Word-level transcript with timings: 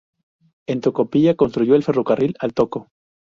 En 0.67 0.81
Tocopilla 0.81 1.35
construyó 1.35 1.75
el 1.75 1.83
ferrocarril 1.83 2.33
al 2.39 2.55
Toco. 2.55 2.87